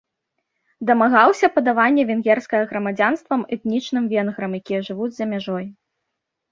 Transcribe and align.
Дамагаўся 0.89 1.49
падавання 1.59 2.07
венгерскага 2.11 2.63
грамадзянствам 2.73 3.41
этнічным 3.59 4.03
венграм, 4.17 4.51
якія 4.63 4.81
жывуць 4.91 5.13
за 5.21 5.25
мяжой. 5.37 5.65